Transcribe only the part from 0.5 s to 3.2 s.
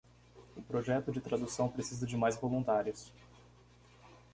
O projeto de tradução precisa de mais voluntários.